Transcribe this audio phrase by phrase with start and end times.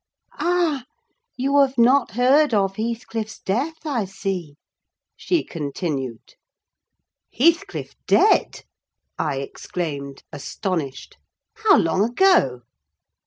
[0.39, 0.85] "Ah!
[1.37, 4.55] you have not heard of Heathcliff's death, I see,"
[5.15, 6.33] she continued.
[7.31, 8.61] "Heathcliff dead!"
[9.19, 11.17] I exclaimed, astonished.
[11.53, 12.61] "How long ago?"